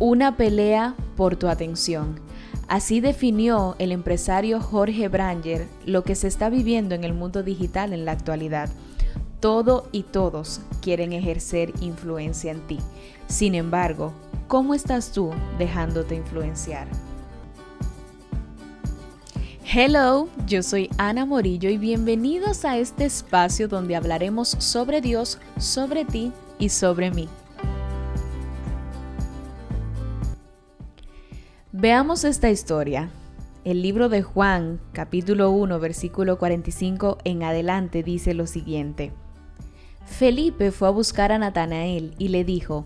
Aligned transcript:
Una 0.00 0.36
pelea 0.36 0.94
por 1.16 1.34
tu 1.34 1.48
atención. 1.48 2.20
Así 2.68 3.00
definió 3.00 3.74
el 3.80 3.90
empresario 3.90 4.60
Jorge 4.60 5.08
Branger 5.08 5.66
lo 5.86 6.04
que 6.04 6.14
se 6.14 6.28
está 6.28 6.50
viviendo 6.50 6.94
en 6.94 7.02
el 7.02 7.14
mundo 7.14 7.42
digital 7.42 7.92
en 7.92 8.04
la 8.04 8.12
actualidad. 8.12 8.70
Todo 9.40 9.88
y 9.90 10.04
todos 10.04 10.60
quieren 10.82 11.12
ejercer 11.12 11.72
influencia 11.80 12.52
en 12.52 12.60
ti. 12.68 12.78
Sin 13.26 13.56
embargo, 13.56 14.12
¿cómo 14.46 14.72
estás 14.72 15.10
tú 15.10 15.30
dejándote 15.58 16.14
influenciar? 16.14 16.86
Hello, 19.64 20.28
yo 20.46 20.62
soy 20.62 20.90
Ana 20.96 21.26
Morillo 21.26 21.70
y 21.70 21.76
bienvenidos 21.76 22.64
a 22.64 22.78
este 22.78 23.04
espacio 23.04 23.66
donde 23.66 23.96
hablaremos 23.96 24.48
sobre 24.48 25.00
Dios, 25.00 25.40
sobre 25.58 26.04
ti 26.04 26.32
y 26.60 26.68
sobre 26.68 27.10
mí. 27.10 27.28
Veamos 31.80 32.24
esta 32.24 32.50
historia. 32.50 33.08
El 33.62 33.82
libro 33.82 34.08
de 34.08 34.20
Juan, 34.20 34.80
capítulo 34.92 35.52
1, 35.52 35.78
versículo 35.78 36.36
45 36.36 37.18
en 37.22 37.44
adelante, 37.44 38.02
dice 38.02 38.34
lo 38.34 38.48
siguiente. 38.48 39.12
Felipe 40.04 40.72
fue 40.72 40.88
a 40.88 40.90
buscar 40.90 41.30
a 41.30 41.38
Natanael 41.38 42.16
y 42.18 42.30
le 42.30 42.42
dijo, 42.42 42.84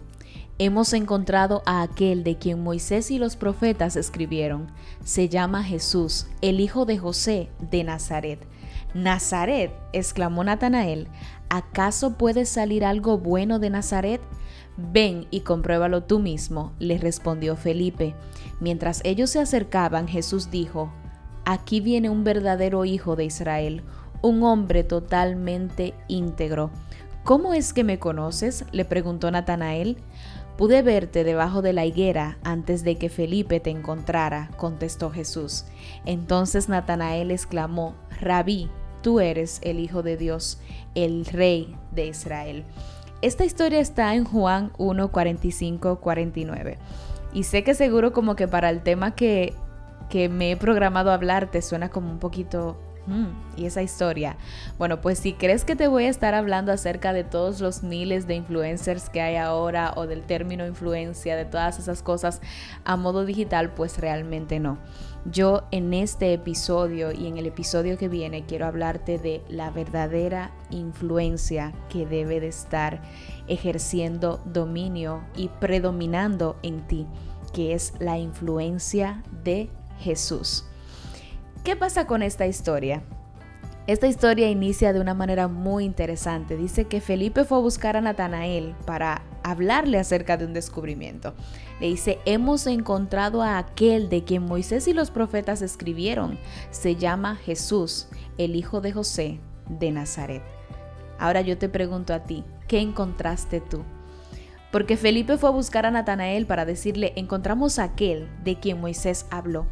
Hemos 0.58 0.92
encontrado 0.92 1.62
a 1.64 1.80
aquel 1.80 2.22
de 2.22 2.36
quien 2.36 2.62
Moisés 2.62 3.10
y 3.10 3.18
los 3.18 3.36
profetas 3.36 3.96
escribieron. 3.96 4.66
Se 5.02 5.30
llama 5.30 5.64
Jesús, 5.64 6.26
el 6.42 6.60
hijo 6.60 6.84
de 6.84 6.98
José 6.98 7.48
de 7.70 7.84
Nazaret. 7.84 8.46
Nazaret, 8.92 9.72
exclamó 9.94 10.44
Natanael, 10.44 11.08
¿acaso 11.48 12.18
puede 12.18 12.44
salir 12.44 12.84
algo 12.84 13.16
bueno 13.16 13.58
de 13.58 13.70
Nazaret? 13.70 14.20
Ven 14.76 15.26
y 15.30 15.40
compruébalo 15.40 16.02
tú 16.04 16.18
mismo, 16.18 16.72
le 16.78 16.98
respondió 16.98 17.56
Felipe. 17.56 18.14
Mientras 18.60 19.00
ellos 19.04 19.30
se 19.30 19.40
acercaban, 19.40 20.08
Jesús 20.08 20.50
dijo, 20.50 20.92
Aquí 21.44 21.80
viene 21.80 22.08
un 22.08 22.24
verdadero 22.24 22.84
hijo 22.84 23.16
de 23.16 23.24
Israel, 23.24 23.82
un 24.22 24.42
hombre 24.44 24.84
totalmente 24.84 25.94
íntegro. 26.08 26.70
¿Cómo 27.24 27.54
es 27.54 27.72
que 27.72 27.84
me 27.84 27.98
conoces? 27.98 28.64
le 28.72 28.84
preguntó 28.84 29.30
Natanael. 29.30 29.96
Pude 30.56 30.82
verte 30.82 31.24
debajo 31.24 31.62
de 31.62 31.72
la 31.72 31.84
higuera 31.84 32.38
antes 32.44 32.84
de 32.84 32.96
que 32.96 33.08
Felipe 33.08 33.58
te 33.58 33.70
encontrara, 33.70 34.50
contestó 34.56 35.10
Jesús. 35.10 35.64
Entonces 36.04 36.68
Natanael 36.68 37.30
exclamó, 37.30 37.94
Rabí, 38.20 38.70
tú 39.02 39.20
eres 39.20 39.58
el 39.62 39.80
Hijo 39.80 40.02
de 40.02 40.16
Dios, 40.16 40.58
el 40.94 41.24
Rey 41.26 41.74
de 41.90 42.06
Israel. 42.06 42.64
Esta 43.22 43.44
historia 43.44 43.78
está 43.78 44.16
en 44.16 44.24
Juan 44.24 44.72
1, 44.78 45.12
45, 45.12 46.00
49. 46.00 46.78
Y 47.32 47.44
sé 47.44 47.62
que 47.62 47.74
seguro 47.74 48.12
como 48.12 48.34
que 48.34 48.48
para 48.48 48.68
el 48.68 48.82
tema 48.82 49.14
que, 49.14 49.54
que 50.10 50.28
me 50.28 50.50
he 50.50 50.56
programado 50.56 51.12
a 51.12 51.14
hablar 51.14 51.48
te 51.48 51.62
suena 51.62 51.88
como 51.88 52.10
un 52.10 52.18
poquito 52.18 52.76
y 53.56 53.66
esa 53.66 53.82
historia. 53.82 54.36
Bueno, 54.78 55.00
pues 55.00 55.18
si 55.18 55.32
crees 55.34 55.64
que 55.64 55.76
te 55.76 55.88
voy 55.88 56.04
a 56.04 56.08
estar 56.08 56.34
hablando 56.34 56.72
acerca 56.72 57.12
de 57.12 57.24
todos 57.24 57.60
los 57.60 57.82
miles 57.82 58.26
de 58.26 58.36
influencers 58.36 59.10
que 59.10 59.20
hay 59.20 59.36
ahora 59.36 59.92
o 59.96 60.06
del 60.06 60.22
término 60.22 60.66
influencia, 60.66 61.36
de 61.36 61.44
todas 61.44 61.78
esas 61.78 62.02
cosas 62.02 62.40
a 62.84 62.96
modo 62.96 63.24
digital, 63.24 63.74
pues 63.74 63.98
realmente 63.98 64.60
no. 64.60 64.78
Yo 65.24 65.64
en 65.70 65.94
este 65.94 66.32
episodio 66.32 67.12
y 67.12 67.28
en 67.28 67.38
el 67.38 67.46
episodio 67.46 67.96
que 67.96 68.08
viene 68.08 68.44
quiero 68.44 68.66
hablarte 68.66 69.18
de 69.18 69.42
la 69.48 69.70
verdadera 69.70 70.50
influencia 70.70 71.72
que 71.88 72.06
debe 72.06 72.40
de 72.40 72.48
estar 72.48 73.02
ejerciendo 73.46 74.40
dominio 74.44 75.22
y 75.36 75.48
predominando 75.48 76.56
en 76.62 76.86
ti, 76.88 77.06
que 77.52 77.74
es 77.74 77.94
la 78.00 78.18
influencia 78.18 79.22
de 79.44 79.70
Jesús. 79.98 80.64
¿Qué 81.64 81.76
pasa 81.76 82.08
con 82.08 82.24
esta 82.24 82.48
historia? 82.48 83.04
Esta 83.86 84.08
historia 84.08 84.50
inicia 84.50 84.92
de 84.92 84.98
una 84.98 85.14
manera 85.14 85.46
muy 85.46 85.84
interesante. 85.84 86.56
Dice 86.56 86.86
que 86.86 87.00
Felipe 87.00 87.44
fue 87.44 87.58
a 87.58 87.60
buscar 87.60 87.96
a 87.96 88.00
Natanael 88.00 88.74
para 88.84 89.22
hablarle 89.44 90.00
acerca 90.00 90.36
de 90.36 90.44
un 90.44 90.54
descubrimiento. 90.54 91.34
Le 91.80 91.86
dice, 91.86 92.18
hemos 92.24 92.66
encontrado 92.66 93.42
a 93.42 93.58
aquel 93.58 94.08
de 94.08 94.24
quien 94.24 94.44
Moisés 94.44 94.88
y 94.88 94.92
los 94.92 95.12
profetas 95.12 95.62
escribieron. 95.62 96.36
Se 96.72 96.96
llama 96.96 97.36
Jesús, 97.36 98.08
el 98.38 98.56
hijo 98.56 98.80
de 98.80 98.90
José 98.90 99.38
de 99.68 99.92
Nazaret. 99.92 100.42
Ahora 101.20 101.42
yo 101.42 101.58
te 101.58 101.68
pregunto 101.68 102.12
a 102.12 102.24
ti, 102.24 102.42
¿qué 102.66 102.80
encontraste 102.80 103.60
tú? 103.60 103.84
Porque 104.72 104.96
Felipe 104.96 105.38
fue 105.38 105.50
a 105.50 105.52
buscar 105.52 105.86
a 105.86 105.92
Natanael 105.92 106.44
para 106.44 106.64
decirle, 106.64 107.12
encontramos 107.14 107.78
a 107.78 107.84
aquel 107.84 108.28
de 108.42 108.58
quien 108.58 108.80
Moisés 108.80 109.26
habló. 109.30 109.68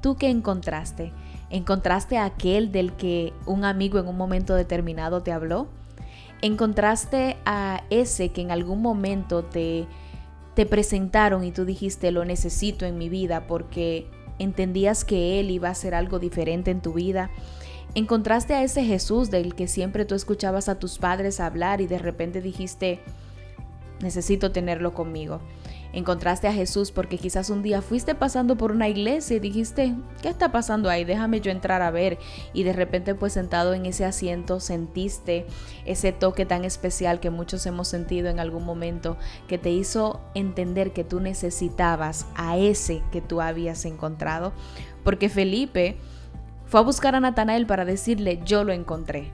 ¿Tú 0.00 0.16
qué 0.16 0.30
encontraste? 0.30 1.12
¿Encontraste 1.50 2.16
a 2.16 2.24
aquel 2.24 2.70
del 2.70 2.92
que 2.92 3.32
un 3.44 3.64
amigo 3.64 3.98
en 3.98 4.06
un 4.06 4.16
momento 4.16 4.54
determinado 4.54 5.22
te 5.22 5.32
habló? 5.32 5.66
¿Encontraste 6.42 7.36
a 7.44 7.82
ese 7.90 8.30
que 8.30 8.40
en 8.40 8.52
algún 8.52 8.80
momento 8.80 9.44
te, 9.44 9.86
te 10.54 10.64
presentaron 10.64 11.44
y 11.44 11.50
tú 11.50 11.64
dijiste 11.64 12.12
lo 12.12 12.24
necesito 12.24 12.86
en 12.86 12.96
mi 12.96 13.08
vida 13.08 13.46
porque 13.46 14.06
entendías 14.38 15.04
que 15.04 15.40
él 15.40 15.50
iba 15.50 15.68
a 15.68 15.72
hacer 15.72 15.94
algo 15.94 16.20
diferente 16.20 16.70
en 16.70 16.80
tu 16.80 16.92
vida? 16.92 17.30
¿Encontraste 17.96 18.54
a 18.54 18.62
ese 18.62 18.84
Jesús 18.84 19.30
del 19.30 19.56
que 19.56 19.66
siempre 19.66 20.04
tú 20.04 20.14
escuchabas 20.14 20.68
a 20.68 20.78
tus 20.78 20.98
padres 20.98 21.40
hablar 21.40 21.80
y 21.80 21.88
de 21.88 21.98
repente 21.98 22.40
dijiste 22.40 23.00
necesito 24.00 24.52
tenerlo 24.52 24.94
conmigo? 24.94 25.40
Encontraste 25.92 26.48
a 26.48 26.52
Jesús 26.52 26.92
porque 26.92 27.18
quizás 27.18 27.50
un 27.50 27.62
día 27.62 27.82
fuiste 27.82 28.14
pasando 28.14 28.56
por 28.56 28.72
una 28.72 28.88
iglesia 28.88 29.36
y 29.36 29.40
dijiste, 29.40 29.94
¿qué 30.22 30.28
está 30.28 30.52
pasando 30.52 30.88
ahí? 30.88 31.04
Déjame 31.04 31.40
yo 31.40 31.50
entrar 31.50 31.82
a 31.82 31.90
ver. 31.90 32.18
Y 32.52 32.62
de 32.62 32.72
repente 32.72 33.14
pues 33.14 33.32
sentado 33.32 33.74
en 33.74 33.86
ese 33.86 34.04
asiento 34.04 34.60
sentiste 34.60 35.46
ese 35.84 36.12
toque 36.12 36.46
tan 36.46 36.64
especial 36.64 37.20
que 37.20 37.30
muchos 37.30 37.66
hemos 37.66 37.88
sentido 37.88 38.28
en 38.28 38.40
algún 38.40 38.64
momento 38.64 39.16
que 39.48 39.58
te 39.58 39.70
hizo 39.70 40.20
entender 40.34 40.92
que 40.92 41.04
tú 41.04 41.20
necesitabas 41.20 42.26
a 42.34 42.56
ese 42.56 43.02
que 43.10 43.20
tú 43.20 43.40
habías 43.40 43.84
encontrado. 43.84 44.52
Porque 45.04 45.28
Felipe 45.28 45.96
fue 46.66 46.80
a 46.80 46.84
buscar 46.84 47.14
a 47.14 47.20
Natanael 47.20 47.66
para 47.66 47.84
decirle, 47.84 48.40
yo 48.44 48.64
lo 48.64 48.72
encontré. 48.72 49.32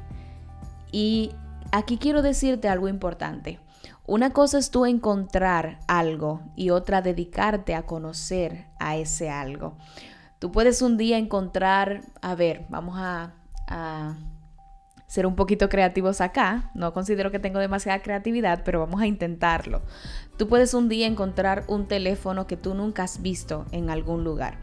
Y 0.91 1.33
aquí 1.72 1.99
quiero 1.99 2.22
decirte 2.22 2.69
algo 2.69 2.89
importante. 2.89 3.59
Una 4.07 4.33
cosa 4.33 4.59
es 4.59 4.71
tú 4.71 4.87
encontrar 4.87 5.81
algo 5.89 6.43
y 6.55 6.71
otra 6.71 7.03
dedicarte 7.03 7.75
a 7.75 7.87
conocer 7.87 8.67
a 8.79 8.97
ese 8.97 9.31
algo. 9.31 9.77
Tú 10.39 10.53
puedes 10.53 10.83
un 10.83 10.97
día 10.97 11.19
encontrar, 11.19 12.03
a 12.21 12.35
ver, 12.35 12.67
vamos 12.69 12.97
a, 12.99 13.33
ser 15.07 15.27
un 15.27 15.35
poquito 15.35 15.69
creativos 15.69 16.21
acá. 16.21 16.71
No 16.75 16.93
considero 16.93 17.31
que 17.31 17.39
tengo 17.39 17.59
demasiada 17.59 18.03
creatividad, 18.03 18.63
pero 18.65 18.81
vamos 18.81 19.01
a 19.01 19.07
intentarlo. 19.07 19.83
Tú 20.37 20.47
puedes 20.47 20.75
un 20.75 20.89
día 20.89 21.07
encontrar 21.07 21.65
un 21.69 21.87
teléfono 21.87 22.47
que 22.47 22.57
tú 22.57 22.75
nunca 22.75 23.05
has 23.05 23.23
visto 23.23 23.67
en 23.73 23.89
algún 23.89 24.25
lugar 24.25 24.59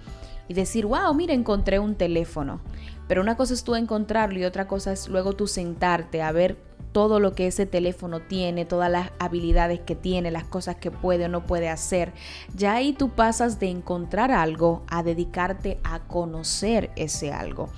y 0.47 0.53
decir, 0.53 0.85
wow, 0.85 1.13
mira, 1.13 1.33
encontré 1.33 1.79
un 1.79 1.95
teléfono. 1.95 2.61
Pero 3.07 3.21
una 3.21 3.35
cosa 3.35 3.53
es 3.53 3.63
tú 3.63 3.75
encontrarlo 3.75 4.39
y 4.39 4.45
otra 4.45 4.67
cosa 4.67 4.91
es 4.91 5.07
luego 5.07 5.33
tú 5.33 5.47
sentarte 5.47 6.21
a 6.21 6.31
ver 6.31 6.57
todo 6.93 7.19
lo 7.19 7.33
que 7.33 7.47
ese 7.47 7.65
teléfono 7.65 8.21
tiene, 8.21 8.63
todas 8.65 8.89
las 8.89 9.11
habilidades 9.19 9.81
que 9.81 9.95
tiene, 9.95 10.31
las 10.31 10.45
cosas 10.45 10.77
que 10.77 10.91
puede 10.91 11.25
o 11.25 11.29
no 11.29 11.45
puede 11.45 11.67
hacer. 11.67 12.13
Ya 12.55 12.75
ahí 12.75 12.93
tú 12.93 13.09
pasas 13.09 13.59
de 13.59 13.69
encontrar 13.69 14.31
algo 14.31 14.83
a 14.87 15.03
dedicarte 15.03 15.79
a 15.83 15.99
conocer 15.99 16.91
ese 16.95 17.33
algo. 17.33 17.69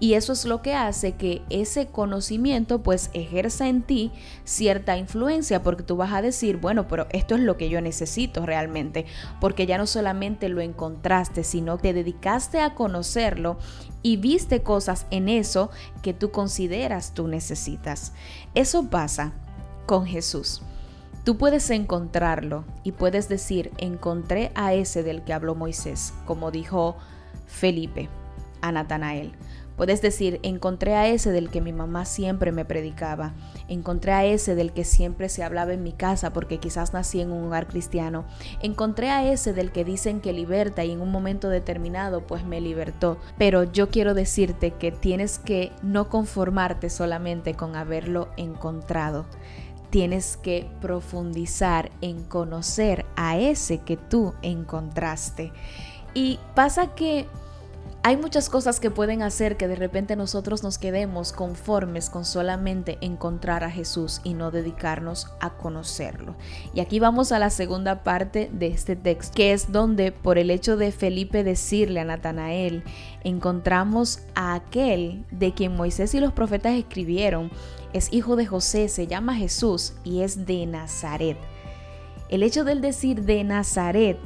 Y 0.00 0.14
eso 0.14 0.32
es 0.32 0.44
lo 0.44 0.62
que 0.62 0.74
hace 0.74 1.12
que 1.12 1.42
ese 1.50 1.88
conocimiento 1.88 2.82
pues 2.82 3.10
ejerza 3.14 3.68
en 3.68 3.82
ti 3.82 4.12
cierta 4.44 4.96
influencia 4.96 5.62
porque 5.62 5.82
tú 5.82 5.96
vas 5.96 6.12
a 6.12 6.22
decir, 6.22 6.58
bueno, 6.58 6.86
pero 6.86 7.06
esto 7.10 7.34
es 7.34 7.40
lo 7.40 7.56
que 7.56 7.68
yo 7.68 7.80
necesito 7.80 8.46
realmente, 8.46 9.06
porque 9.40 9.66
ya 9.66 9.76
no 9.76 9.86
solamente 9.86 10.48
lo 10.48 10.60
encontraste, 10.60 11.42
sino 11.42 11.78
te 11.78 11.92
dedicaste 11.92 12.60
a 12.60 12.74
conocerlo 12.74 13.58
y 14.02 14.18
viste 14.18 14.62
cosas 14.62 15.06
en 15.10 15.28
eso 15.28 15.70
que 16.02 16.14
tú 16.14 16.30
consideras 16.30 17.12
tú 17.12 17.26
necesitas. 17.26 18.12
Eso 18.54 18.88
pasa 18.88 19.32
con 19.86 20.06
Jesús. 20.06 20.62
Tú 21.24 21.36
puedes 21.36 21.68
encontrarlo 21.70 22.64
y 22.84 22.92
puedes 22.92 23.28
decir, 23.28 23.72
encontré 23.78 24.52
a 24.54 24.72
ese 24.72 25.02
del 25.02 25.24
que 25.24 25.32
habló 25.32 25.54
Moisés, 25.54 26.14
como 26.24 26.50
dijo 26.50 26.96
Felipe 27.46 28.08
a 28.62 28.72
Natanael. 28.72 29.32
Puedes 29.78 30.02
decir, 30.02 30.40
encontré 30.42 30.96
a 30.96 31.06
ese 31.06 31.30
del 31.30 31.50
que 31.50 31.60
mi 31.60 31.72
mamá 31.72 32.04
siempre 32.04 32.50
me 32.50 32.64
predicaba, 32.64 33.32
encontré 33.68 34.12
a 34.12 34.24
ese 34.24 34.56
del 34.56 34.72
que 34.72 34.82
siempre 34.82 35.28
se 35.28 35.44
hablaba 35.44 35.72
en 35.72 35.84
mi 35.84 35.92
casa 35.92 36.32
porque 36.32 36.58
quizás 36.58 36.92
nací 36.92 37.20
en 37.20 37.30
un 37.30 37.44
hogar 37.44 37.68
cristiano, 37.68 38.26
encontré 38.60 39.10
a 39.10 39.30
ese 39.30 39.52
del 39.52 39.70
que 39.70 39.84
dicen 39.84 40.20
que 40.20 40.32
liberta 40.32 40.84
y 40.84 40.90
en 40.90 41.00
un 41.00 41.12
momento 41.12 41.48
determinado 41.48 42.26
pues 42.26 42.44
me 42.44 42.60
libertó. 42.60 43.18
Pero 43.38 43.62
yo 43.62 43.88
quiero 43.88 44.14
decirte 44.14 44.72
que 44.72 44.90
tienes 44.90 45.38
que 45.38 45.70
no 45.82 46.08
conformarte 46.08 46.90
solamente 46.90 47.54
con 47.54 47.76
haberlo 47.76 48.28
encontrado 48.36 49.26
tienes 49.90 50.36
que 50.36 50.68
profundizar 50.80 51.90
en 52.00 52.22
conocer 52.24 53.06
a 53.16 53.38
ese 53.38 53.78
que 53.78 53.96
tú 53.96 54.34
encontraste. 54.42 55.52
Y 56.14 56.38
pasa 56.54 56.94
que 56.94 57.26
hay 58.04 58.16
muchas 58.16 58.48
cosas 58.48 58.78
que 58.78 58.90
pueden 58.90 59.22
hacer 59.22 59.56
que 59.56 59.66
de 59.66 59.74
repente 59.74 60.14
nosotros 60.14 60.62
nos 60.62 60.78
quedemos 60.78 61.32
conformes 61.32 62.10
con 62.10 62.24
solamente 62.24 62.96
encontrar 63.00 63.64
a 63.64 63.70
Jesús 63.70 64.20
y 64.22 64.34
no 64.34 64.50
dedicarnos 64.50 65.26
a 65.40 65.50
conocerlo. 65.50 66.36
Y 66.72 66.80
aquí 66.80 67.00
vamos 67.00 67.32
a 67.32 67.38
la 67.38 67.50
segunda 67.50 68.04
parte 68.04 68.50
de 68.52 68.68
este 68.68 68.94
texto, 68.94 69.34
que 69.34 69.52
es 69.52 69.72
donde 69.72 70.12
por 70.12 70.38
el 70.38 70.50
hecho 70.50 70.76
de 70.76 70.92
Felipe 70.92 71.42
decirle 71.42 72.00
a 72.00 72.04
Natanael, 72.04 72.84
encontramos 73.24 74.20
a 74.34 74.54
aquel 74.54 75.24
de 75.32 75.52
quien 75.52 75.74
Moisés 75.74 76.14
y 76.14 76.20
los 76.20 76.32
profetas 76.32 76.74
escribieron, 76.74 77.50
es 77.92 78.12
hijo 78.12 78.36
de 78.36 78.46
José, 78.46 78.88
se 78.88 79.08
llama 79.08 79.34
Jesús 79.34 79.94
y 80.04 80.20
es 80.20 80.46
de 80.46 80.66
Nazaret. 80.66 81.36
El 82.28 82.42
hecho 82.42 82.62
del 82.62 82.80
decir 82.80 83.24
de 83.24 83.42
Nazaret 83.42 84.18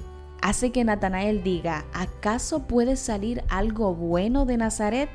hace 0.43 0.73
que 0.73 0.85
Natanael 0.85 1.43
diga, 1.43 1.87
¿acaso 1.94 2.65
puede 2.65 2.97
salir 2.97 3.43
algo 3.49 3.94
bueno 3.94 4.44
de 4.44 4.59
Nazaret? 4.59 5.09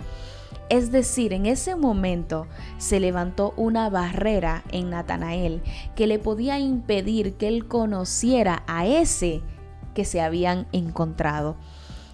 Es 0.70 0.92
decir, 0.92 1.34
en 1.34 1.46
ese 1.46 1.76
momento 1.76 2.48
se 2.78 3.00
levantó 3.00 3.54
una 3.56 3.90
barrera 3.90 4.64
en 4.72 4.90
Natanael 4.90 5.62
que 5.96 6.08
le 6.08 6.20
podía 6.20 6.60
impedir 6.60 7.36
que 7.36 7.48
él 7.48 7.68
conociera 7.68 8.64
a 8.68 8.86
ese 8.86 9.42
que 9.94 10.06
se 10.06 10.22
habían 10.22 10.68
encontrado. 10.72 11.56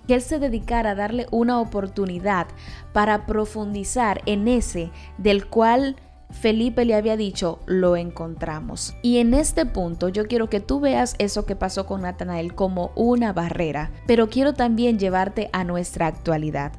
Que 0.07 0.15
él 0.15 0.21
se 0.21 0.38
dedicara 0.38 0.92
a 0.92 0.95
darle 0.95 1.27
una 1.31 1.60
oportunidad 1.60 2.48
para 2.92 3.25
profundizar 3.25 4.21
en 4.25 4.48
ese 4.48 4.92
del 5.18 5.48
cual 5.48 5.95
Felipe 6.33 6.83
le 6.83 6.95
había 6.95 7.15
dicho, 7.15 7.59
lo 7.68 7.95
encontramos. 7.95 8.95
Y 9.01 9.19
en 9.19 9.33
este 9.33 9.65
punto 9.65 10.09
yo 10.09 10.27
quiero 10.27 10.50
que 10.50 10.59
tú 10.59 10.80
veas 10.80 11.15
eso 11.19 11.45
que 11.45 11.56
pasó 11.56 11.85
con 11.85 12.01
Natanael 12.01 12.56
como 12.56 12.91
una 12.95 13.31
barrera, 13.33 13.91
pero 14.07 14.30
quiero 14.30 14.53
también 14.53 15.00
llevarte 15.00 15.50
a 15.53 15.63
nuestra 15.63 16.07
actualidad, 16.07 16.74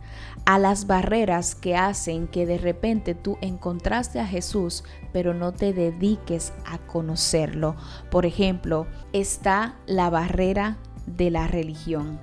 a 0.45 0.59
las 0.59 0.87
barreras 0.87 1.55
que 1.55 1.77
hacen 1.77 2.27
que 2.27 2.47
de 2.47 2.59
repente 2.59 3.15
tú 3.15 3.39
encontraste 3.41 4.19
a 4.19 4.27
Jesús, 4.27 4.85
pero 5.13 5.33
no 5.33 5.53
te 5.53 5.73
dediques 5.73 6.53
a 6.67 6.79
conocerlo. 6.79 7.77
Por 8.11 8.27
ejemplo, 8.27 8.87
está 9.13 9.77
la 9.87 10.11
barrera 10.11 10.77
de 11.07 11.31
la 11.31 11.47
religión. 11.47 12.21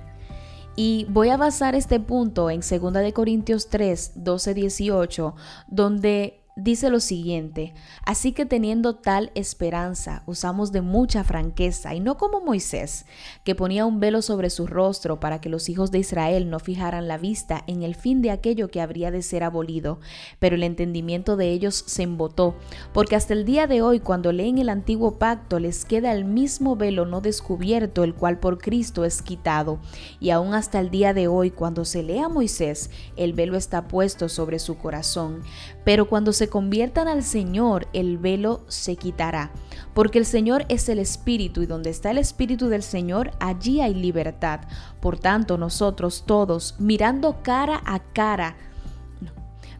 Y 0.76 1.06
voy 1.10 1.28
a 1.28 1.36
basar 1.36 1.74
este 1.74 2.00
punto 2.00 2.50
en 2.50 2.60
2 2.60 2.92
de 2.92 3.12
Corintios 3.12 3.68
3, 3.68 4.12
12, 4.16 4.54
18, 4.54 5.34
donde 5.68 6.41
dice 6.54 6.90
lo 6.90 7.00
siguiente, 7.00 7.72
así 8.04 8.32
que 8.32 8.44
teniendo 8.44 8.96
tal 8.96 9.32
esperanza, 9.34 10.22
usamos 10.26 10.70
de 10.70 10.82
mucha 10.82 11.24
franqueza, 11.24 11.94
y 11.94 12.00
no 12.00 12.18
como 12.18 12.40
Moisés, 12.40 13.06
que 13.42 13.54
ponía 13.54 13.86
un 13.86 14.00
velo 14.00 14.20
sobre 14.20 14.50
su 14.50 14.66
rostro 14.66 15.18
para 15.18 15.40
que 15.40 15.48
los 15.48 15.70
hijos 15.70 15.90
de 15.90 16.00
Israel 16.00 16.50
no 16.50 16.60
fijaran 16.60 17.08
la 17.08 17.16
vista 17.16 17.64
en 17.66 17.82
el 17.82 17.94
fin 17.94 18.20
de 18.20 18.30
aquello 18.30 18.70
que 18.70 18.82
habría 18.82 19.10
de 19.10 19.22
ser 19.22 19.44
abolido, 19.44 20.00
pero 20.38 20.56
el 20.56 20.62
entendimiento 20.62 21.36
de 21.36 21.50
ellos 21.50 21.84
se 21.86 22.02
embotó, 22.02 22.54
porque 22.92 23.16
hasta 23.16 23.32
el 23.32 23.46
día 23.46 23.66
de 23.66 23.80
hoy 23.80 24.00
cuando 24.00 24.30
leen 24.30 24.58
el 24.58 24.68
antiguo 24.68 25.18
pacto 25.18 25.58
les 25.58 25.86
queda 25.86 26.12
el 26.12 26.26
mismo 26.26 26.76
velo 26.76 27.06
no 27.06 27.22
descubierto, 27.22 28.04
el 28.04 28.14
cual 28.14 28.38
por 28.38 28.58
Cristo 28.58 29.06
es 29.06 29.22
quitado, 29.22 29.78
y 30.20 30.30
aún 30.30 30.52
hasta 30.52 30.80
el 30.80 30.90
día 30.90 31.14
de 31.14 31.28
hoy 31.28 31.50
cuando 31.50 31.86
se 31.86 32.02
lee 32.02 32.18
a 32.18 32.28
Moisés, 32.28 32.90
el 33.16 33.32
velo 33.32 33.56
está 33.56 33.88
puesto 33.88 34.28
sobre 34.28 34.58
su 34.58 34.76
corazón, 34.76 35.40
pero 35.84 36.08
cuando 36.08 36.32
se 36.32 36.48
conviertan 36.48 37.08
al 37.08 37.22
Señor, 37.22 37.88
el 37.92 38.18
velo 38.18 38.62
se 38.68 38.96
quitará, 38.96 39.50
porque 39.94 40.18
el 40.18 40.26
Señor 40.26 40.64
es 40.68 40.88
el 40.88 40.98
Espíritu 40.98 41.62
y 41.62 41.66
donde 41.66 41.90
está 41.90 42.10
el 42.10 42.18
Espíritu 42.18 42.68
del 42.68 42.82
Señor, 42.82 43.32
allí 43.40 43.80
hay 43.80 43.94
libertad. 43.94 44.60
Por 45.00 45.18
tanto, 45.18 45.58
nosotros 45.58 46.24
todos, 46.26 46.76
mirando 46.78 47.42
cara 47.42 47.82
a 47.84 47.98
cara, 47.98 48.56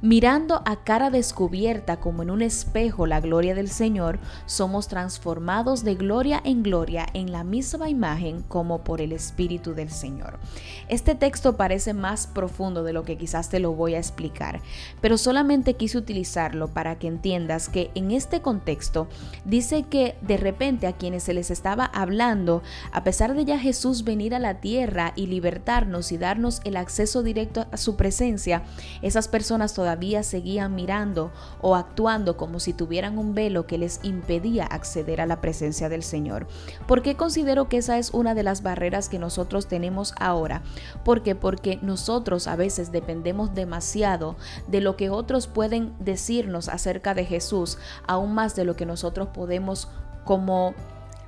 Mirando 0.04 0.62
a 0.64 0.82
cara 0.82 1.10
descubierta 1.10 2.00
como 2.00 2.24
en 2.24 2.30
un 2.32 2.42
espejo 2.42 3.06
la 3.06 3.20
gloria 3.20 3.54
del 3.54 3.68
Señor, 3.68 4.18
somos 4.46 4.88
transformados 4.88 5.84
de 5.84 5.94
gloria 5.94 6.40
en 6.42 6.64
gloria 6.64 7.06
en 7.14 7.30
la 7.30 7.44
misma 7.44 7.88
imagen 7.88 8.42
como 8.48 8.82
por 8.82 9.00
el 9.00 9.12
Espíritu 9.12 9.74
del 9.74 9.90
Señor. 9.90 10.40
Este 10.88 11.14
texto 11.14 11.56
parece 11.56 11.94
más 11.94 12.26
profundo 12.26 12.82
de 12.82 12.92
lo 12.92 13.04
que 13.04 13.16
quizás 13.16 13.48
te 13.48 13.60
lo 13.60 13.74
voy 13.74 13.94
a 13.94 13.98
explicar, 13.98 14.60
pero 15.00 15.16
solamente 15.16 15.74
quise 15.74 15.98
utilizarlo 15.98 16.66
para 16.66 16.98
que 16.98 17.06
entiendas 17.06 17.68
que 17.68 17.92
en 17.94 18.10
este 18.10 18.42
contexto 18.42 19.06
dice 19.44 19.84
que 19.84 20.16
de 20.20 20.36
repente 20.36 20.88
a 20.88 20.94
quienes 20.94 21.22
se 21.22 21.32
les 21.32 21.52
estaba 21.52 21.84
hablando, 21.84 22.64
a 22.90 23.04
pesar 23.04 23.34
de 23.34 23.44
ya 23.44 23.60
Jesús 23.60 24.02
venir 24.02 24.34
a 24.34 24.40
la 24.40 24.54
tierra 24.54 25.12
y 25.14 25.28
libertarnos 25.28 26.10
y 26.10 26.18
darnos 26.18 26.60
el 26.64 26.76
acceso 26.76 27.22
directo 27.22 27.66
a 27.70 27.76
su 27.76 27.94
presencia, 27.94 28.64
esas 29.00 29.28
personas 29.28 29.74
todavía 29.74 29.91
seguían 30.22 30.74
mirando 30.74 31.30
o 31.60 31.76
actuando 31.76 32.36
como 32.36 32.60
si 32.60 32.72
tuvieran 32.72 33.18
un 33.18 33.34
velo 33.34 33.66
que 33.66 33.78
les 33.78 34.00
impedía 34.02 34.66
acceder 34.66 35.20
a 35.20 35.26
la 35.26 35.40
presencia 35.40 35.88
del 35.88 36.02
Señor. 36.02 36.46
¿Por 36.86 37.02
qué 37.02 37.16
considero 37.16 37.68
que 37.68 37.78
esa 37.78 37.98
es 37.98 38.10
una 38.10 38.34
de 38.34 38.42
las 38.42 38.62
barreras 38.62 39.08
que 39.08 39.18
nosotros 39.18 39.66
tenemos 39.66 40.14
ahora? 40.18 40.62
¿Por 41.04 41.22
qué? 41.22 41.34
Porque 41.34 41.78
nosotros 41.82 42.46
a 42.46 42.56
veces 42.56 42.92
dependemos 42.92 43.54
demasiado 43.54 44.36
de 44.68 44.80
lo 44.80 44.96
que 44.96 45.10
otros 45.10 45.46
pueden 45.46 45.92
decirnos 45.98 46.68
acerca 46.68 47.14
de 47.14 47.24
Jesús, 47.24 47.78
aún 48.06 48.34
más 48.34 48.56
de 48.56 48.64
lo 48.64 48.76
que 48.76 48.86
nosotros 48.86 49.28
podemos 49.28 49.88
como 50.24 50.74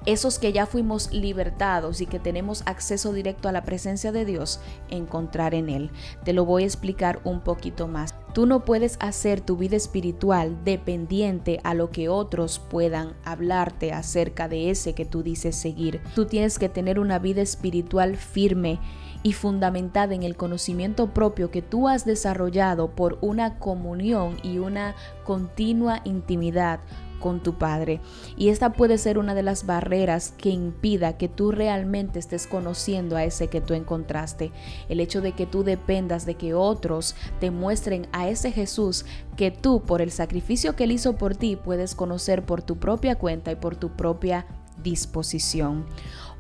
esos 0.07 0.39
que 0.39 0.53
ya 0.53 0.67
fuimos 0.67 1.13
libertados 1.13 2.01
y 2.01 2.07
que 2.07 2.19
tenemos 2.19 2.63
acceso 2.67 3.13
directo 3.13 3.49
a 3.49 3.53
la 3.53 3.65
presencia 3.65 4.13
de 4.13 4.25
Dios, 4.25 4.61
encontrar 4.89 5.55
en 5.55 5.69
Él. 5.69 5.91
Te 6.25 6.33
lo 6.33 6.45
voy 6.45 6.65
a 6.65 6.67
explicar 6.67 7.21
un 7.25 7.41
poquito 7.41 7.89
más. 7.89 8.15
Tú 8.35 8.47
no 8.47 8.65
puedes 8.65 8.97
hacer 9.01 9.41
tu 9.41 9.57
vida 9.57 9.77
espiritual 9.77 10.65
dependiente 10.65 11.61
a 11.63 11.73
lo 11.75 11.91
que 11.91 12.09
otros 12.09 12.59
puedan 12.59 13.15
hablarte 13.25 13.93
acerca 13.93 14.49
de 14.49 14.71
ese 14.71 14.95
que 14.95 15.05
tú 15.05 15.23
dices 15.23 15.55
seguir. 15.55 16.01
Tú 16.15 16.27
tienes 16.27 16.59
que 16.59 16.69
tener 16.69 16.99
una 16.99 17.19
vida 17.21 17.43
espiritual 17.43 18.17
firme 18.17 18.81
y 19.23 19.33
fundamentada 19.33 20.15
en 20.15 20.23
el 20.23 20.37
conocimiento 20.37 21.15
propio 21.15 21.51
que 21.51 21.63
tú 21.63 21.89
has 21.89 22.05
desarrollado 22.05 22.91
por 22.91 23.19
una 23.23 23.59
comunión 23.59 24.37
y 24.43 24.59
una 24.59 24.95
continua 25.25 26.03
intimidad 26.05 26.81
con 27.21 27.43
tu 27.43 27.55
Padre. 27.55 28.01
Y 28.37 28.49
esta 28.49 28.73
puede 28.73 28.99
ser 28.99 29.19
una 29.19 29.35
de 29.35 29.43
las 29.43 29.67
barreras 29.67 30.33
que 30.37 30.51
impida 30.51 31.17
que 31.17 31.29
tú 31.29 31.51
realmente 31.51 32.19
estés 32.19 32.47
conociendo 32.47 33.17
a 33.17 33.25
ese 33.25 33.49
que 33.49 33.61
tú 33.61 33.75
encontraste. 33.75 34.53
El 34.89 35.01
hecho 35.01 35.21
de 35.21 35.33
que 35.33 35.47
tú 35.47 35.65
dependas 35.65 36.27
de 36.27 36.35
que 36.35 36.55
otros 36.55 37.15
te 37.41 37.51
muestren 37.51 38.07
a 38.13 38.29
ese 38.29 38.53
Jesús 38.53 39.05
que 39.37 39.51
tú, 39.51 39.83
por 39.83 40.01
el 40.01 40.11
sacrificio 40.11 40.77
que 40.77 40.85
él 40.85 40.93
hizo 40.93 41.17
por 41.17 41.35
ti, 41.37 41.57
puedes 41.57 41.95
conocer 41.95 42.45
por 42.45 42.63
tu 42.63 42.77
propia 42.77 43.17
cuenta 43.17 43.53
y 43.53 43.57
por 43.57 43.77
tu 43.77 43.91
propia 43.91 44.47
disposición. 44.83 45.87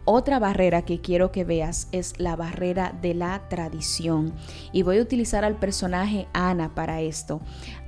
Otra 0.07 0.39
barrera 0.39 0.83
que 0.83 1.01
quiero 1.01 1.33
que 1.33 1.45
veas 1.45 1.89
es 1.91 2.19
la 2.19 2.37
barrera 2.37 2.95
de 3.01 3.15
la 3.15 3.49
tradición. 3.49 4.35
Y 4.71 4.83
voy 4.83 4.99
a 4.99 5.03
utilizar 5.03 5.45
al 5.45 5.57
personaje 5.57 6.29
Ana 6.35 6.75
para 6.75 7.01
esto. 7.01 7.41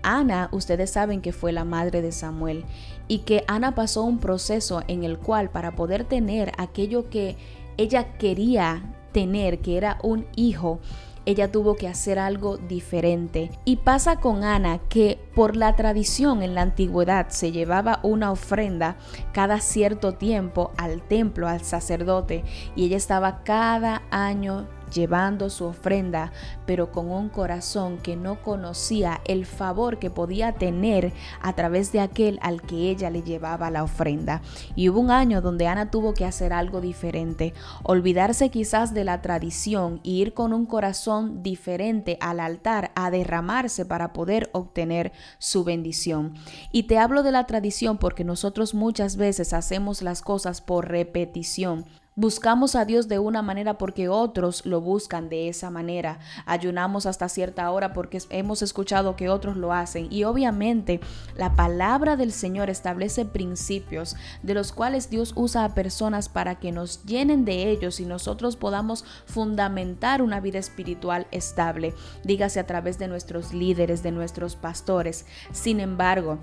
Ana, 0.02 0.48
ustedes 0.52 0.90
saben 0.90 1.20
que 1.20 1.32
fue 1.32 1.52
la 1.52 1.64
madre 1.64 2.00
de 2.00 2.12
Samuel 2.12 2.64
y 3.06 3.18
que 3.20 3.44
Ana 3.48 3.74
pasó 3.74 4.02
un 4.02 4.18
proceso 4.18 4.82
en 4.88 5.04
el 5.04 5.18
cual 5.18 5.50
para 5.50 5.76
poder 5.76 6.04
tener 6.04 6.52
aquello 6.56 7.10
que 7.10 7.36
ella 7.76 8.16
quería 8.16 8.94
tener, 9.12 9.58
que 9.60 9.76
era 9.76 9.98
un 10.02 10.26
hijo, 10.36 10.80
ella 11.26 11.50
tuvo 11.52 11.76
que 11.76 11.88
hacer 11.88 12.18
algo 12.18 12.56
diferente. 12.56 13.50
Y 13.64 13.76
pasa 13.76 14.16
con 14.16 14.44
Ana 14.44 14.78
que 14.88 15.18
por 15.34 15.56
la 15.56 15.76
tradición 15.76 16.42
en 16.42 16.54
la 16.54 16.62
antigüedad 16.62 17.28
se 17.28 17.52
llevaba 17.52 18.00
una 18.02 18.30
ofrenda 18.30 18.96
cada 19.32 19.60
cierto 19.60 20.12
tiempo 20.12 20.70
al 20.78 21.02
templo, 21.02 21.48
al 21.48 21.62
sacerdote, 21.62 22.44
y 22.74 22.86
ella 22.86 22.96
estaba 22.96 23.42
cada 23.44 24.02
año 24.10 24.68
llevando 24.92 25.50
su 25.50 25.64
ofrenda, 25.64 26.32
pero 26.66 26.92
con 26.92 27.10
un 27.10 27.28
corazón 27.28 27.98
que 27.98 28.16
no 28.16 28.42
conocía 28.42 29.20
el 29.24 29.46
favor 29.46 29.98
que 29.98 30.10
podía 30.10 30.52
tener 30.52 31.12
a 31.40 31.54
través 31.54 31.92
de 31.92 32.00
aquel 32.00 32.38
al 32.42 32.62
que 32.62 32.90
ella 32.90 33.10
le 33.10 33.22
llevaba 33.22 33.70
la 33.70 33.84
ofrenda. 33.84 34.42
Y 34.74 34.88
hubo 34.88 35.00
un 35.00 35.10
año 35.10 35.40
donde 35.40 35.66
Ana 35.66 35.90
tuvo 35.90 36.14
que 36.14 36.24
hacer 36.24 36.52
algo 36.52 36.80
diferente, 36.80 37.54
olvidarse 37.82 38.50
quizás 38.50 38.94
de 38.94 39.04
la 39.04 39.22
tradición 39.22 40.00
e 40.04 40.10
ir 40.10 40.34
con 40.34 40.52
un 40.52 40.66
corazón 40.66 41.42
diferente 41.42 42.18
al 42.20 42.40
altar 42.40 42.92
a 42.94 43.10
derramarse 43.10 43.84
para 43.84 44.12
poder 44.12 44.50
obtener 44.52 45.12
su 45.38 45.64
bendición. 45.64 46.34
Y 46.72 46.84
te 46.84 46.98
hablo 46.98 47.22
de 47.22 47.32
la 47.32 47.46
tradición 47.46 47.98
porque 47.98 48.24
nosotros 48.24 48.74
muchas 48.74 49.16
veces 49.16 49.52
hacemos 49.52 50.02
las 50.02 50.22
cosas 50.22 50.60
por 50.60 50.88
repetición 50.88 51.86
Buscamos 52.18 52.76
a 52.76 52.86
Dios 52.86 53.08
de 53.08 53.18
una 53.18 53.42
manera 53.42 53.76
porque 53.76 54.08
otros 54.08 54.64
lo 54.64 54.80
buscan 54.80 55.28
de 55.28 55.50
esa 55.50 55.68
manera. 55.68 56.18
Ayunamos 56.46 57.04
hasta 57.04 57.28
cierta 57.28 57.70
hora 57.70 57.92
porque 57.92 58.22
hemos 58.30 58.62
escuchado 58.62 59.16
que 59.16 59.28
otros 59.28 59.58
lo 59.58 59.74
hacen. 59.74 60.08
Y 60.10 60.24
obviamente 60.24 61.00
la 61.36 61.54
palabra 61.54 62.16
del 62.16 62.32
Señor 62.32 62.70
establece 62.70 63.26
principios 63.26 64.16
de 64.42 64.54
los 64.54 64.72
cuales 64.72 65.10
Dios 65.10 65.34
usa 65.36 65.66
a 65.66 65.74
personas 65.74 66.30
para 66.30 66.54
que 66.54 66.72
nos 66.72 67.04
llenen 67.04 67.44
de 67.44 67.68
ellos 67.68 68.00
y 68.00 68.06
nosotros 68.06 68.56
podamos 68.56 69.04
fundamentar 69.26 70.22
una 70.22 70.40
vida 70.40 70.58
espiritual 70.58 71.26
estable. 71.32 71.92
Dígase 72.24 72.60
a 72.60 72.66
través 72.66 72.98
de 72.98 73.08
nuestros 73.08 73.52
líderes, 73.52 74.02
de 74.02 74.12
nuestros 74.12 74.56
pastores. 74.56 75.26
Sin 75.52 75.80
embargo, 75.80 76.38